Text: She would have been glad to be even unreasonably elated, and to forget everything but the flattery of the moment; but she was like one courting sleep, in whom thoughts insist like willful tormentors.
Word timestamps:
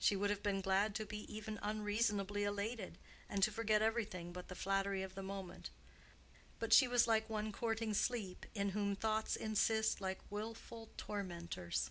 She 0.00 0.16
would 0.16 0.30
have 0.30 0.42
been 0.42 0.60
glad 0.60 0.92
to 0.96 1.06
be 1.06 1.18
even 1.32 1.60
unreasonably 1.62 2.42
elated, 2.42 2.98
and 3.28 3.44
to 3.44 3.52
forget 3.52 3.80
everything 3.80 4.32
but 4.32 4.48
the 4.48 4.56
flattery 4.56 5.04
of 5.04 5.14
the 5.14 5.22
moment; 5.22 5.70
but 6.58 6.72
she 6.72 6.88
was 6.88 7.06
like 7.06 7.30
one 7.30 7.52
courting 7.52 7.94
sleep, 7.94 8.44
in 8.56 8.70
whom 8.70 8.96
thoughts 8.96 9.36
insist 9.36 10.00
like 10.00 10.18
willful 10.32 10.88
tormentors. 10.96 11.90